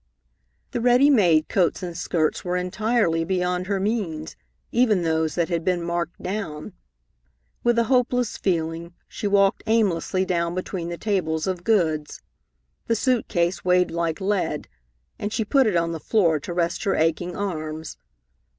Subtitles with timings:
[0.71, 4.35] The ready made coats and skirts were entirely beyond her means,
[4.71, 6.73] even those that had been marked down.
[7.63, 12.19] With a hopeless feeling, she walked aimlessly down between the tables of goods.
[12.87, 14.67] The suit case weighed like lead,
[15.19, 17.97] and she put it on the floor to rest her aching arms.